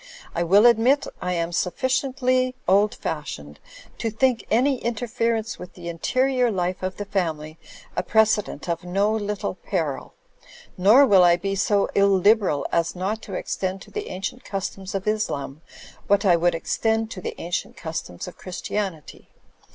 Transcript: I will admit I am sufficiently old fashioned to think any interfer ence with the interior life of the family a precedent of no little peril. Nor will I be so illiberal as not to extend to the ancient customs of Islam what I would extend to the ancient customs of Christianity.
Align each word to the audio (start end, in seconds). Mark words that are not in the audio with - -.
I 0.33 0.41
will 0.41 0.65
admit 0.65 1.05
I 1.21 1.33
am 1.33 1.51
sufficiently 1.51 2.55
old 2.67 2.95
fashioned 2.95 3.59
to 3.99 4.09
think 4.09 4.47
any 4.49 4.79
interfer 4.81 5.37
ence 5.37 5.59
with 5.59 5.75
the 5.75 5.89
interior 5.89 6.49
life 6.49 6.81
of 6.81 6.97
the 6.97 7.05
family 7.05 7.59
a 7.95 8.01
precedent 8.01 8.67
of 8.67 8.83
no 8.83 9.11
little 9.13 9.53
peril. 9.53 10.15
Nor 10.75 11.05
will 11.05 11.23
I 11.23 11.35
be 11.35 11.53
so 11.53 11.85
illiberal 11.93 12.65
as 12.71 12.95
not 12.95 13.21
to 13.21 13.35
extend 13.35 13.83
to 13.83 13.91
the 13.91 14.09
ancient 14.09 14.43
customs 14.43 14.95
of 14.95 15.07
Islam 15.07 15.61
what 16.07 16.25
I 16.25 16.35
would 16.35 16.55
extend 16.55 17.11
to 17.11 17.21
the 17.21 17.39
ancient 17.39 17.77
customs 17.77 18.27
of 18.27 18.39
Christianity. 18.39 19.29